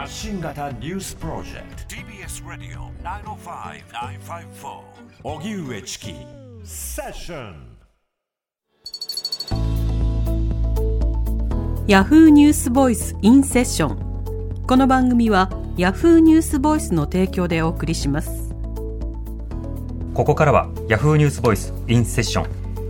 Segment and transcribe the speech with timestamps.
[0.00, 1.94] 発信型ニュースプロジェクト。
[1.94, 4.80] TBS ラディオ905-954
[5.24, 6.14] おぎゅうえちき
[6.64, 7.54] セッション
[11.86, 18.54] ヤフーニュースボイスインセッションこの番組はヤフーニュースボイスの提供でお送りします。
[20.14, 22.59] ここからはヤフーニュースボイスインセッション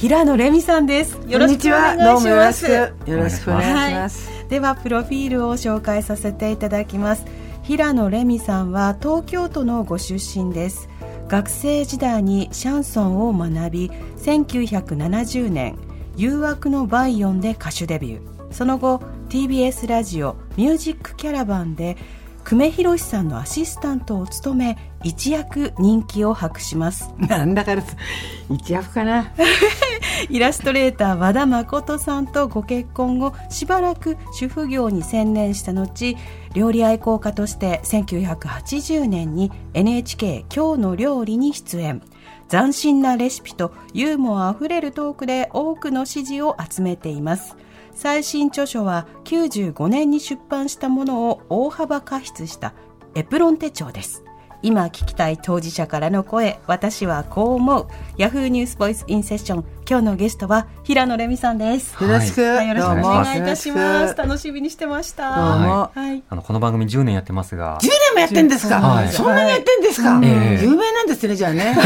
[0.00, 1.20] 平野レミさんです。
[1.28, 2.04] よろしくお願いします。
[2.06, 2.70] どうもよろしく。
[3.10, 7.26] よろしくお願いします、はい、ではプロフィールを紹介させていただきます。
[7.64, 10.88] 平野レミさんは東京都のご出身です。
[11.28, 15.76] 学生時代にシャンソンを学び1970年
[16.16, 18.52] 誘惑のバイオンで歌手デビュー。
[18.54, 21.98] その後 TBS ラジオミュージックキャラバンで
[22.44, 27.10] 久米宏さんのアシスタントを務め一躍人気を博します。
[27.18, 27.82] なんだから
[28.50, 29.32] 一躍かな
[30.28, 36.16] イラストレーター和田誠さんとご結婚後しばらく主婦業に専念した後
[36.52, 42.02] 料理愛好家として1980年に NHK 今日の料理に出演。
[42.48, 47.56] 斬新なレシピとユーモアあふれるトークで多くの支持を集めています。
[47.94, 52.74] 最新著書は95年に出版したものを大幅加筆した
[53.14, 54.24] エプロン手帳です。
[54.62, 57.86] 今聞きたい当事者からの声私はこう思う。
[58.18, 62.00] ヤフーニュースボイスインセッション今日のゲストは平野レミさんです。
[62.02, 64.14] よろしく、はい、よろしくお願いいたします。
[64.14, 65.34] 楽しみにしてました。
[65.34, 67.78] どうも、はい、あのこの番組10年やってますが。
[67.80, 71.76] 10年もやってんですか、はい、そんなにやってんですか、えー、有名なんですねじゃあね。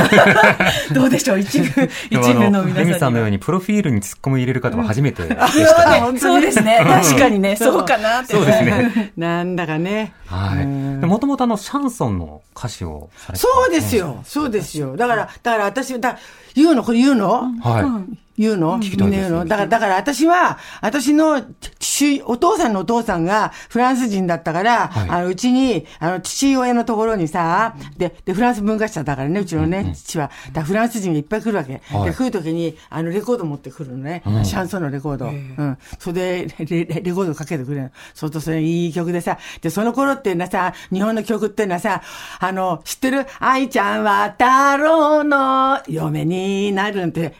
[0.93, 1.39] どうでしょう？
[1.39, 5.37] 一部一部の皆さんレミさんのようにプロフィールに突っ込み入れる方は初めてでし
[5.75, 6.81] た、ね、そうですね。
[6.85, 7.57] 確かにね。
[7.57, 7.85] そう。
[7.85, 8.35] かなって。
[8.35, 9.13] そうですね。
[9.17, 10.13] なんだかね。
[10.27, 14.23] はいもともとあのシャンソンの歌手をされてそうですよ。
[14.25, 14.97] そうですよ。
[14.97, 16.19] だからだから私だ
[16.55, 16.85] 言うの？
[16.85, 17.53] これ言うの？
[17.61, 18.79] はい言うの？
[18.79, 19.45] 言うの？
[19.45, 21.43] だから、だから私は、私の
[21.79, 30.31] 父、お父さんのお父さんがフランス人だったから、はい、あの、うちに、あの、父親のところにさ、で、で、フランス文化者だからね、うちのね、うんうん、父は。
[30.53, 31.81] だフランス人がいっぱい来るわけ。
[31.87, 34.23] はい、で、来るときに、あの、レコード持ってくるのね。
[34.27, 35.27] うん、シャンソンのレコード。
[35.27, 35.79] うん。
[35.99, 42.03] それでレ、レコードかけてくれるそうとそれいい曲でさ、で、その頃っていうのはさ、日本の曲っていうのはさ、
[42.41, 43.27] あの、知ってる？
[43.41, 44.45] 愛ちゃんは太
[44.79, 47.35] 郎の嫁になるんって、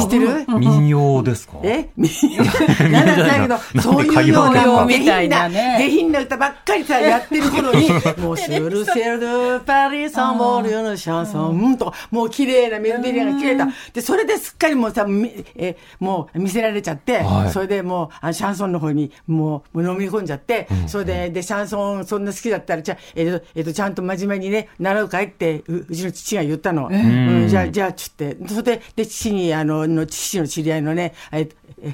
[0.00, 0.58] 知ってる？
[0.58, 1.54] 民謡ですか？
[1.62, 1.88] え？
[1.96, 2.88] 民謡。
[2.90, 5.76] なんだけど、そういうような、みたいなね。
[5.78, 7.88] 下品な歌ばっかりさ、やってる頃に、
[8.22, 13.68] もう、シュルセルパリサンボールのシャンソン、と、もう綺麗なメロディーが綺麗だ。
[13.92, 15.06] で、それですっかりもうさ、
[15.56, 26.88] え、もう見せられちゃって、それでもう、シャンソンの方に、もう、飲み込んじゃって、それで、で、シャンソンそんな好きだったら、じゃえっと、えっと、ちゃんと真面目にね、習うかいって、うちの父が言ったの。
[26.90, 31.48] うん、じゃあ、じゃあ、つって、それで、で、父に、あの、の父の知り合いのね、え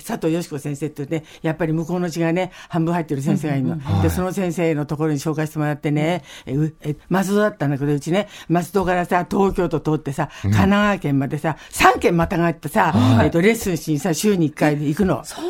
[0.05, 4.03] 佐藤よし子先生ってね、やっぱり向こうの血がね、半分入ってる先生がいるの。
[4.03, 12.93] で、その先生のところに紹介してもらってね、え、え松戸だったんだけど、うちね、松戸からさ、東京都通ってさ、神奈川県までさ、3県またがってさ、
[13.23, 15.25] えっと、レッスンしにさ、週に1回で行くの。
[15.25, 15.45] そう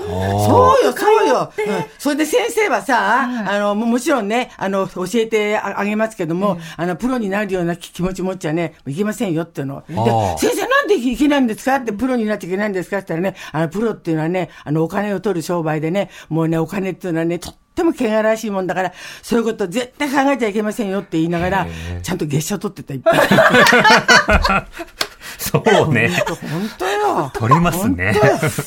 [0.85, 1.53] よ、そうよ。
[1.59, 1.85] うん。
[1.99, 9.83] それで先生はさ、あの、もちろんね、あの、教えてあげますけども、あの、プロになるような気持ち持っちゃね、いけませんよっていうの。
[9.89, 9.95] で、
[10.39, 21.67] 先生なんでいけないんですかって、プロになっちゃいけないんですかって言ったらね、あの、プロっていうのはね、あの、お金を取る商売でね、もうね、お金っていうのはね、とっても汚らしいもんだから、そういうこと絶対考えちゃいけませんよって言いながら、
[22.03, 24.67] ちゃんと月謝取ってた、いっぱい。
[25.39, 26.11] そうね。
[26.51, 27.31] 本当よ。
[27.33, 28.13] 取りますね。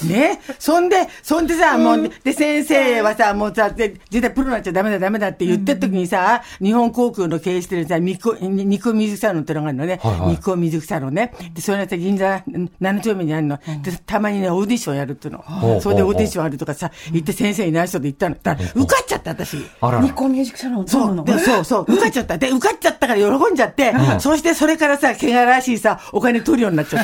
[0.08, 0.40] ね。
[0.58, 10.00] そんで、そんでさ、もう、で、先生はさ、もうさ、絶対プロになっちゃダメだ、ダメだって言ってる時にさ、日本航空の経営してるさ、ニコ、ニコミズクサロンってのがあるのね。
[10.28, 11.34] ニコミズクサロンね。
[11.54, 12.42] で、それがさ、銀座
[12.82, 13.58] 7丁目にあるの。
[13.58, 15.82] で、たまにね、オーディションやるっていうの。
[15.82, 18.36] それでオーディションあるとかさ、行って先生いない人で行ったの。
[18.42, 19.58] だ受かっちゃった、私。
[19.58, 21.26] ニコミュージックサロンそう。
[21.26, 21.86] で、そうそう。
[21.88, 22.38] 受かっちゃった。
[22.38, 27.04] で、受かっちゃったから喜んじゃって、そしてそれからさ、汚らしいさ、お金取るようになっちゃっ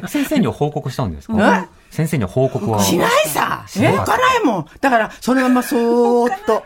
[0.00, 0.08] た。
[0.08, 1.68] 先生には報告したんですか？
[1.90, 2.82] 先生には報告は？
[2.82, 3.94] しないさしない
[4.44, 4.66] もん。
[4.80, 6.64] だから、そのままそーっと、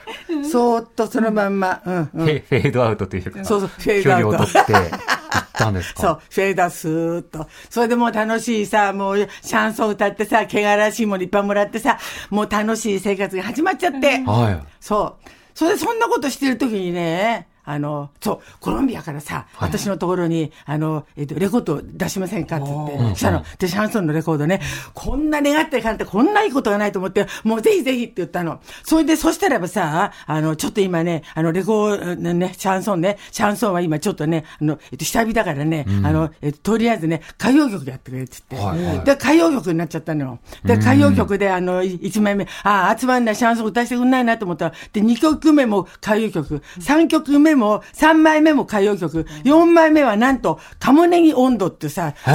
[0.50, 4.30] そーっとそのまんま、うん、フェフェードアウトというか、そうそう、フェードアウト。
[4.30, 6.00] 距離を取って、行ったんですか？
[6.02, 7.48] そう、フェーダースーっと。
[7.70, 11.98] それでもう楽しいさ、もう、シャンソン歌ってさ、汚らしいものいっぱいもらってさ、
[12.30, 14.22] もう楽しい生活が始まっちゃって。
[14.24, 14.66] はい。
[14.80, 15.28] そう。
[15.54, 23.44] それでそんなことしてる時にね、あの、そう、コロンビアからさ、私のところに、あの、えっ、と、レコード出しませんかって言って、したの。
[23.58, 24.60] で、シャンソンのレコードね、
[24.94, 28.60] こんな願ってかんって、こんないいことがないと思って、もうぜひぜひって言ったの。
[28.84, 38.96] それで、そしたらばさ、あの、ちょっと今ね、あの、レコード、ね、シャンソンね、シャンソンは今ちょっとね、あの、えっと、下火だからね、あの、えっと、とりあえずね、歌謡曲やってくれって言って、はい。
[38.96, 39.04] はい。
[39.04, 40.38] で、歌謡曲になっちゃったのよ。
[40.64, 44.66] で、歌謡曲で、あの、い一枚目、ああ、集まんないシャンソン歌してくんないなと思った。
[44.66, 52.34] ら、で、二曲目も歌謡曲、三曲目も、三枚目も歌謡曲、四枚目はなんと、カモネギ温度ってさ、すっ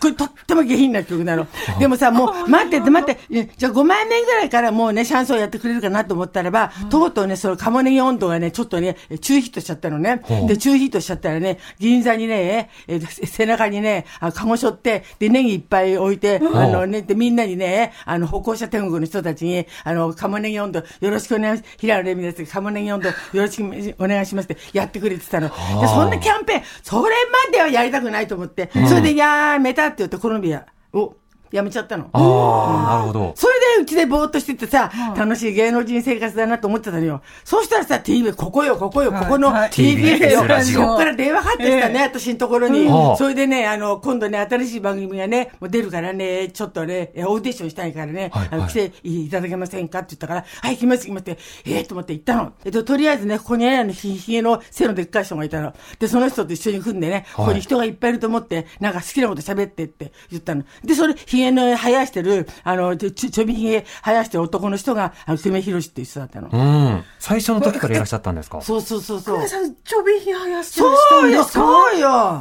[0.00, 1.46] ごいとっても下品な曲なの。
[1.78, 10.22] でもさ、もう、待ってって待って、えじゃあ5枚目ぐらいからもうね、シャンソンやってくれるかなと思ったらば、とうとうね、そのカモネギ温度がね、ちょっとね、中ヒットしちゃったのね。
[10.46, 21.76] で、中ヒットしちゃったらね、銀座にね、えー背中にね、あカゴしょって、で、ネギいっぱい置いて、あのね、で、みんなにね、あの、歩行者天国の人たちに、あの、カモネギ温度、よろしくお願いします。
[21.78, 22.44] 平野レミです。
[22.52, 25.48] カモネギ温度、よろしくお願いしますってやってくれてたの。
[25.48, 25.54] で、
[25.88, 27.14] そんなキャンペーン、それ
[27.46, 31.16] まではやりたくないと思って、それでやめたって言って、コロンビアを
[31.50, 32.10] やめちゃったの。
[32.12, 33.32] ああ、なるほど。
[33.36, 37.22] それでうちでぼーっとしててさ、楽しい芸能人生活だなと思ってたのよ。
[37.44, 40.82] そうしたらさ、TV、ここよ、ここよ、ここのはい TBS よ。
[40.82, 43.16] ここから電話かかってきたね、私のところにはあ。
[43.16, 52.52] それでね、あの、今度ね、新しい番組がね、もう出るからね、ちょっとね、えオーディションしたいからね、はいあの来ていただけませんかって言ったから、はい、来ます、来ますって、ええと思って行ったの。
[52.64, 55.74] えっと、とりあえずね、ここにね、あのひひげの背のでっかい人がいたの。
[55.98, 60.64] で、その人と一緒に組んでね、ここに人がいっぱいいると思って、なんか好きなこと喋ってって言ったの。
[60.84, 66.48] で、それ、ひげの生やしてる、あの、ちょちょびひげ生やしてる男の人が、あの、久米宏っていう人だったの。
[66.52, 67.04] うん。
[67.18, 68.60] 最初の時からいらっしゃったんですか？
[68.62, 69.46] そうそうそうそう。
[69.48, 71.60] さん、ちょびひ生やしてるそうよ、人ですか？
[71.60, 72.40] そうよ、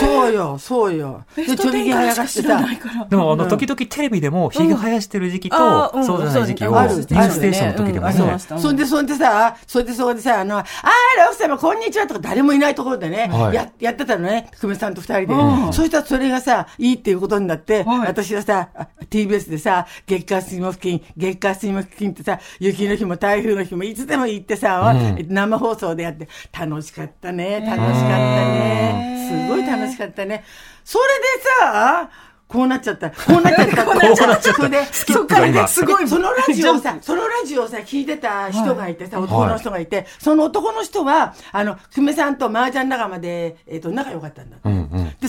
[0.00, 1.24] そうよ、そうよ。
[1.36, 2.64] で、ちょびひげ生やしてさ、
[3.08, 6.04] でも、あの、時々テレビでも、ひげ生やしてる時期とうん。
[6.04, 8.14] そうじゃない時期を、そうニュースステーションの時でもね。
[8.14, 10.64] あるねうそんで、そんでさ、それでそこでさ、あの、あー、
[11.30, 12.06] 奥様、こんにちは。
[12.06, 13.54] とか誰もいないところでね、はい。
[13.54, 15.26] や、やってたのね、久米さんと二人
[15.68, 15.72] で。
[15.72, 18.08] そしたらそれがさ、いいっていうことになって、はい。
[18.08, 24.94] 私はさ、あ TBS でさ、月火水木金、月火水木金ってさ、雪の日も台風の日もいつでも行ってさ、
[25.28, 29.46] 生放送でやって、楽しかったね、楽しかったね。
[29.46, 30.44] すごい楽しかったね。
[30.84, 32.10] それでさ、
[32.52, 33.10] こうなっちゃった。
[33.10, 33.84] こうなっちゃった。
[33.86, 34.52] こうなっちゃった。
[34.52, 44.58] それで、スキップが今すごい、そのラジオをさ、そのラジオをさ、聞いてた人がいてさ、男の人がいて、その男の人は、あの、久米さんと麻雀仲間で、えっ、と、仲良かったんだ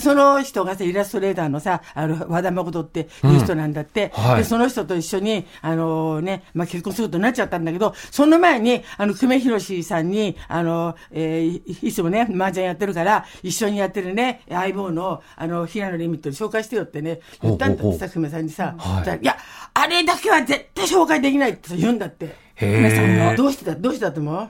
[0.04, 4.38] その人がさ、イラストレーターのさ、あの、和田誠っていう人なんだって、はい。
[4.40, 11.44] で、その人と一緒に、あのね、まあ、結婚することになっちゃったんだけど、その前に、あの、久米宏さんに、あの、えー
[11.84, 19.20] いいつもね、麻雀やってるから、一緒にやってるね、相棒の、あの、平野レミットに紹介してよってね、言ったんだってさ、久米さんにさ、はい。
[19.22, 19.38] いや、
[19.74, 22.36] あれだけは絶対紹介できないって言うんだって。
[22.56, 23.36] へえ。
[23.36, 24.50] どうしてだ、どうしてだと思う？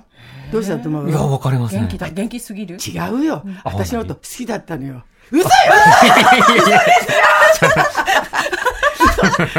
[0.51, 1.09] どうしてだと思う？
[1.09, 1.81] いや、わかりません。
[1.81, 2.75] 元気だ、元気すぎる？
[2.77, 3.43] 違うよ。
[3.63, 5.03] 私のこと好きだったのよ。
[5.31, 5.49] 嘘よ
[6.55, 6.63] 嘘
[9.23, 9.49] 嘘に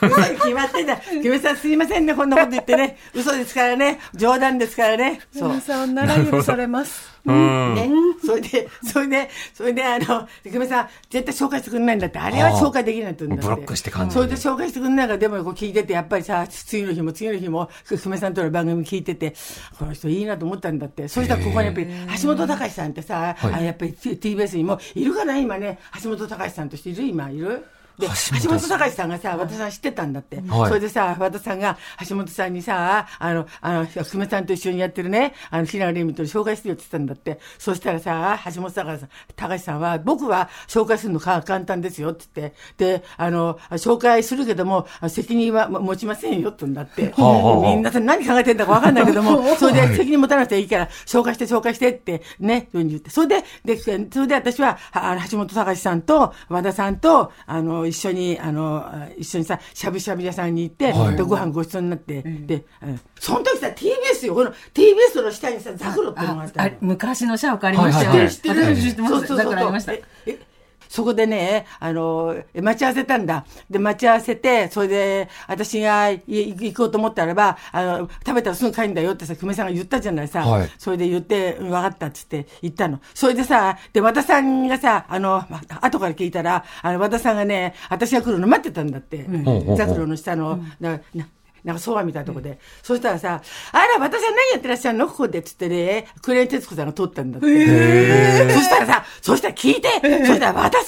[0.00, 0.96] 決まってんだ。
[0.96, 2.96] キムさんすいませんね、こんなこと言ってね。
[3.14, 3.98] 嘘ですからね。
[4.14, 5.20] 冗談ですからね。
[5.32, 5.48] そう。
[5.48, 7.18] 皆さんなら許されます。
[7.26, 7.74] うん。
[7.74, 7.90] ね、
[8.24, 13.54] それで、それで、それで、あの、久米さん、絶対紹介してくれないんだって、あれは紹介できないって言うんだって。
[13.54, 19.34] ブロックして感じそれで紹介してくれないから、でもこう聞いてて、やっぱりさ、次の日も次の日も、久米さんとの番組聞いてて、
[19.78, 21.06] この人いいなと思ったんだって。
[21.08, 21.86] そしたらここにやっぱり、
[22.22, 27.64] 橋本隆さんってさ、はいあやっぱり TBS にも、いるかな今ね、橋本隆さんとしている今、いる？
[27.98, 28.12] で、橋
[28.42, 30.36] 橋本本隆さんがさ、和田さん知ってたんだって。
[30.36, 31.76] はいそれでさ、和田さんが
[32.08, 37.40] 橋本さんにさ、あの、あの、久米さんと一緒にやってるね、あの、平野レミと紹介してよって言ってたんだって。
[37.58, 42.58] そしたらさ、橋本隆さん、隆さんは、僕は紹介するのか簡単ですよって言って、
[42.98, 47.10] で、あの、紹介するけども、責任はも持ちませんよって言うんだって。
[47.10, 53.10] はあはあみんなさ何考えてんだかわかんないけども、 それで責任持たなくていいから、紹介して紹介してって、ね、そういうふうに言って。
[53.10, 58.84] それで、で、それで私は、はあの、橋本隆さんと、和田さんと、あの、一緒に、あの、
[59.16, 61.16] 一緒にさ、しゃぶしゃぶ屋さんに行って、はい。
[61.16, 63.00] で、ご飯ごちそうになって、で、うん。
[63.18, 68.12] その時さ、TBS よ、この TBS の下にさ、ザクロってのがあった昔の社屋ありましたよ。
[68.12, 68.18] ね。
[68.18, 68.34] はいはいはい。
[68.34, 69.14] 知ってる私知ってます。
[69.14, 69.92] そうそうそうだからありました。
[69.92, 70.47] ええ
[70.88, 73.44] そこでね、あの、え待ち合わせたんだ。
[73.70, 80.40] で、待ち合わせて、それで、私がい行こうと思ったらば、あの、食べたらすぐ帰るんだよってさ、久米さんが言ったじゃないさ。
[80.40, 83.00] はいそれで言って、うん分かったっつって言ったの。
[83.14, 89.24] それでさ、で、和田さんがさ、あの、ま後から聞いたら、あの、和田さんがね、私が来るの待ってたんだって。
[89.44, 91.26] ほうほうザクロの下の、なな
[91.68, 92.58] なんかソファみたいなとこで。
[92.82, 95.06] そしたらさ、あら、私は何やってらっしゃるの？
[95.06, 98.54] ここでっつってね、クレーン徹子さんが撮ったんだって。
[98.54, 99.88] そしたらさ、そしたら聞いて、
[100.26, 100.84] そしたら和田さ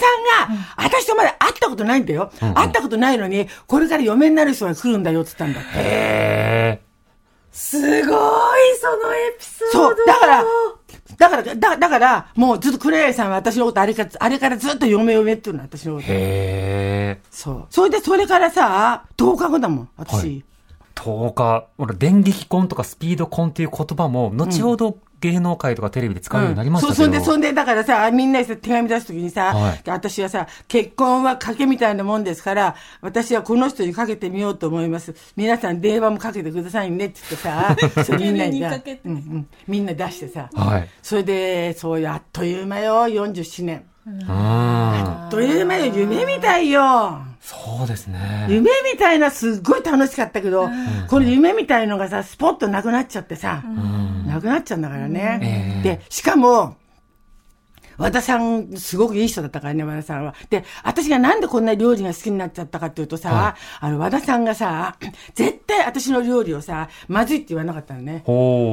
[0.46, 2.32] んが、私とまだ会ったことないんだよ。
[2.40, 5.68] 会ったことないのに、これから嫁になる人が来るんだよっつったんだって。
[5.68, 6.80] へえ。
[7.52, 9.72] すごい、そのエピソード。
[9.72, 10.44] そう、だから、
[11.18, 16.06] だから、だだから、もうずっと黒柳さんは私のことあれから、あれからずっと嫁嫁っていうの、私のこと。
[16.06, 17.20] へえ。
[17.30, 17.66] そう。
[17.68, 20.14] それで、それからさ、10日後だもん、私。
[20.16, 20.44] はい
[21.00, 26.97] 10日、俺、電撃婚とかスピード婚っていう言葉も、後ほど芸能界とかテレビで使うようになりましたけど。
[26.97, 35.14] そう、そんで、そんで、だからさ、みんな手紙出すときにさ、はい私はさ、結婚は賭けみたいなもんですから、私はこの人にかけてみようと思います。
[35.37, 40.88] 皆さん電話もかけてくださいねって言ってさ、それみんなにさ手紙にかけてうんうん、みんな出してさ、はい。
[41.02, 43.85] それで、そうあっという間よ、47年。
[44.07, 44.25] うん。
[44.28, 47.29] あっという間よ、夢みたいよ。
[47.40, 48.47] そうですね。
[48.49, 50.68] 夢みたいなすっごい楽しかったけど、
[51.09, 53.62] この夢みたいのがさ、スポッとなくなっちゃってさ、
[54.26, 55.40] なくなっちゃうんだからね。
[55.42, 56.76] ええで、しかも、
[58.00, 60.35] 和田さん、すごくいい人だったからね、和田さんは。
[60.49, 64.97] で、私がなんでこんな料理が好きになっちゃったかっていうとさ、はあの、和田さんがさ、
[65.35, 68.25] 絶対私の料理をさ、まずいって言わなかったのね。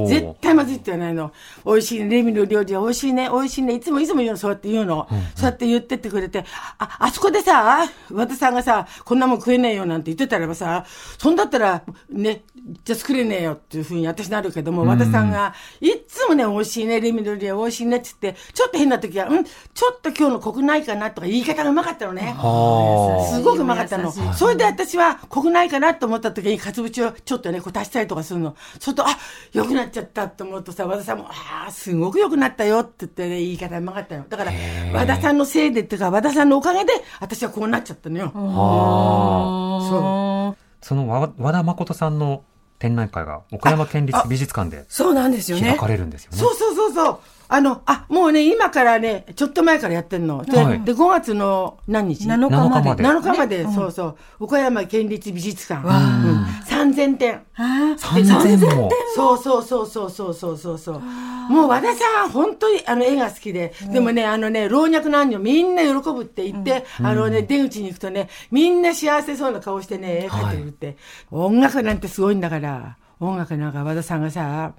[0.07, 1.33] 絶対まずいって言わないの。
[1.65, 2.09] 美味しいね。
[2.09, 3.29] レミの料理は美味しいね。
[3.29, 3.75] 美味しいね。
[3.75, 4.37] いつもいつも言うの。
[4.37, 5.07] そうやって言うの。
[5.35, 6.45] そうやって言ってってくれて。
[6.77, 10.85] あ、あそこでさ、和田さんがさ、こんなもん食えねえよなんて言ってたらばさ、
[11.17, 12.43] そんだったら、ね、
[12.85, 17.01] じゃあ作れねえよっていうふうに私なるけども、和田さんが、いつもね、美味しいね。
[17.01, 22.35] レミの料理は美味しいねって言って、ちょっと変な時は、うん、ちょっと今日の国内かなとか言い方がうまかったのね。
[22.37, 24.11] はすごくうまかったの。
[24.11, 28.55] それで私は国内かなと思った時に、かつぶちをちょっとね、こう足したりとかするの。
[28.73, 29.17] そうすると、あ、
[29.53, 34.27] 良くなっちゃったと思うとさ、和田さんも、ああ、すごく良くなったよって言ってね、言い方うまかったの。
[34.27, 34.51] だから、
[34.93, 38.31] 和田さんのせいでっていうか、和田さんのおかげで、私はこうなっちゃったのよ。
[38.35, 38.39] あ。
[38.39, 39.89] はあ。
[39.89, 40.67] そう。
[40.81, 42.43] その和和田誠さんの
[42.79, 45.69] 展覧会が岡山県立美術館でそうなんですよね。
[45.71, 46.37] 開かれるんですよね。
[46.37, 47.19] そうそうそうそう。
[47.49, 50.43] あの、あ、もうね、今からね、ちょっと前からやってんの。
[50.43, 53.03] で、はい、で5月の何日 ?7 日まで。
[53.03, 54.07] 7日まで、ね、そうそう。
[54.39, 55.87] うん、岡山県立美術館。
[55.87, 57.41] うん、3000点。
[57.57, 58.89] 3000点？
[59.15, 60.99] そうそうそうそうそうそうそう。
[60.99, 70.95] もう和田さん、本当にあの絵が好きで、でもね、あのね、老若男女みんな喜ぶって言って、うん、あのね、出口に行くとね、みんな幸せそうな顔してね、絵描いてるって、はい、
[71.31, 74.73] 音楽なんてすごいんだから、音楽なんか和田さんがさ、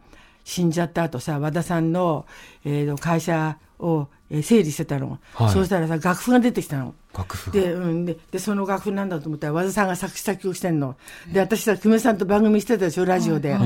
[0.49, 2.25] 死んじゃった後さ、和田さんの、
[2.64, 5.19] えーと会社を、えー整理してたの。
[5.35, 6.95] はいそうしたらさ、楽譜が出てきたの。
[7.14, 7.61] 楽譜が。
[7.61, 10.97] で、うん、で、で、その楽譜なんだと思ったら、和田さんが作詞作曲してんの。
[11.31, 13.59] で、私さ、久米さんと番組してたでしょ、ラジオで。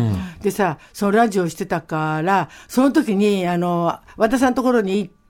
[0.43, 5.22] でさ、そのラジオしてたから、その時に、あの、和田さんのところに行って、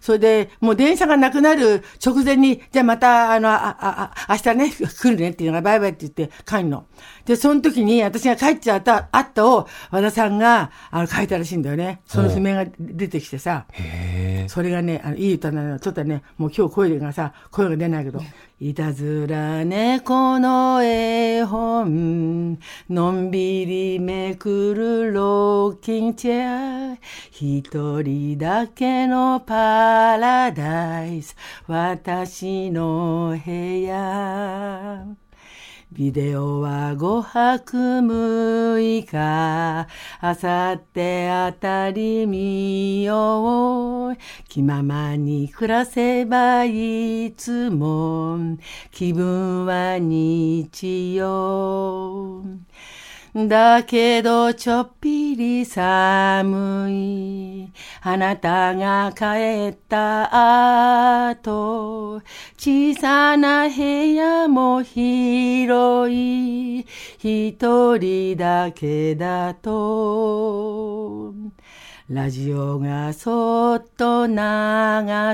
[0.00, 6.86] それで、もう電車がなくなる直前に、じゃあまた、あの、あ、あ、あ、明日ね、来るねっていうのが、バイバイって言って帰るの。
[7.24, 12.00] で、その時に、私が帰っちゃった、あったを、和田さんが、あの、書いたらしいんだよね。
[12.06, 13.66] その譜面が出てきてさ。
[13.72, 14.09] へ
[14.44, 14.48] え。
[14.48, 15.78] それがね、あの、いい歌なのよ。
[15.78, 18.20] ちょっとね、もう今日声がさ、声が出ないけど。
[18.62, 22.58] いたずら猫の絵本、
[22.90, 26.98] のんびりめくるロッキングチェア、
[27.30, 31.34] 一人だけのパラダイス、
[31.66, 35.29] 私の部屋。
[35.92, 39.88] ビデオは5泊6日、
[40.20, 44.16] あさってあたり見よう。
[44.48, 48.38] 気ままに暮らせばいつも、
[48.92, 52.44] 気分は日曜。
[53.32, 57.72] だけどちょっぴり寒い。
[58.02, 62.22] あなたが帰った後、
[62.58, 66.84] 小さな部屋も広い。
[67.18, 71.32] 一人だけだと。
[72.10, 74.34] ラジオがそっと流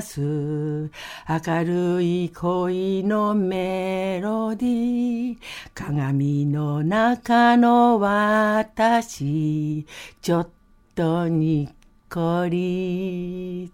[0.02, 0.20] す。
[0.20, 5.38] 明るい恋のメロディー。
[5.74, 9.86] 鏡の中の私。
[10.20, 10.48] ちょっ
[10.94, 11.74] とにっ
[12.10, 13.72] こり。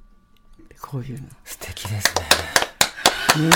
[0.80, 1.26] こういうの。
[1.42, 3.50] 素敵ですね。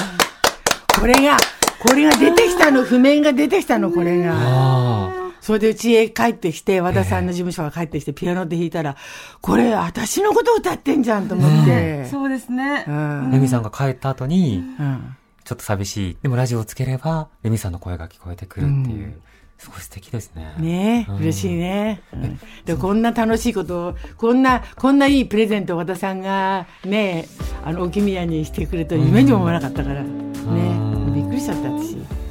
[0.98, 1.36] これが
[1.78, 2.82] これが出てきたの。
[2.84, 4.32] 譜面が出てきたのこれが。
[4.34, 8.96] あそれでうちへ帰ってきて、和田さんの事務所が帰ってきて、ピアノで弾いたら、
[9.40, 12.04] これ、私のこと歌ってんじゃんと思って。
[12.06, 12.84] そうですね。
[12.88, 13.30] うんあ。
[13.30, 16.16] レミさんが帰った後に、うんちょっと寂しい。
[16.20, 19.20] でもラジオをつければ、レミさんの声が聞こえてくるっていう。
[19.58, 20.52] すごい素敵ですね。
[20.58, 22.02] ねえ、うん嬉しいね。
[22.12, 27.28] うんで、こんな楽しいことを、こんな、こんないいプレゼントを和田さんがね、
[27.64, 32.25] あの、沖宮にしてくれると夢にも思わなかったから、ねん、びっくりしちゃった、私。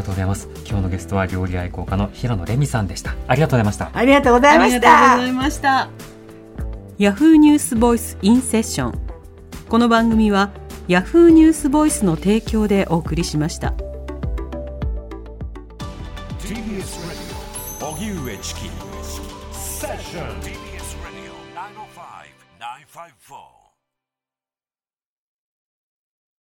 [0.00, 0.48] がとうございます。
[0.66, 3.14] 今日のゲストは料理愛好家の平野レミさんでした。
[3.26, 3.90] ありがとうございました。
[3.92, 5.32] ありがとうございましありがとうごたざい。
[5.32, 5.88] ました。
[6.98, 9.00] ヤフーニュースボイスインセッション。
[9.68, 10.50] この番組は
[10.88, 13.74] ヤフーニュースボイスの提供でお送りしました。